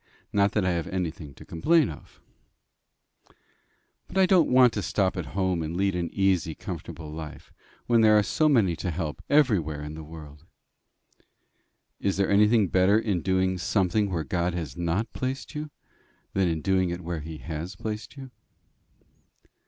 [0.33, 2.19] Not that I have anything to complain of."
[4.07, 7.53] "But I don't want to stop at home and lead an easy, comfortable life,
[7.85, 10.43] when there are so many to help everywhere in the world."
[11.99, 15.69] "Is there anything better in doing something where God has not placed you,
[16.33, 18.31] than in doing it where he has placed you?"